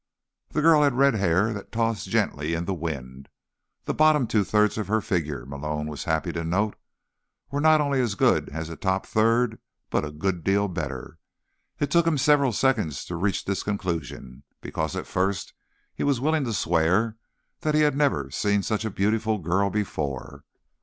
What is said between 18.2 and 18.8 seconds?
seen